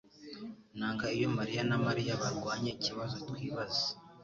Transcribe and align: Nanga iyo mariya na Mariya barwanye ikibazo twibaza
Nanga 0.77 1.05
iyo 1.17 1.29
mariya 1.37 1.61
na 1.69 1.77
Mariya 1.85 2.19
barwanye 2.21 2.69
ikibazo 2.73 3.15
twibaza 3.29 3.85